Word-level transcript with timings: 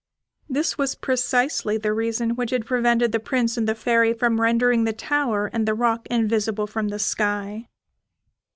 This 0.49 0.79
was 0.79 0.95
precisely 0.95 1.77
the 1.77 1.93
reason 1.93 2.31
which 2.35 2.49
had 2.49 2.65
prevented 2.65 3.11
the 3.11 3.19
Prince 3.19 3.55
and 3.55 3.67
the 3.69 3.75
Fairy 3.75 4.13
from 4.13 4.41
rendering 4.41 4.83
the 4.83 4.93
tower 4.93 5.45
and 5.53 5.67
the 5.67 5.75
rock 5.75 6.07
invisible 6.09 6.65
from 6.65 6.87
the 6.87 6.97
sky. 6.97 7.69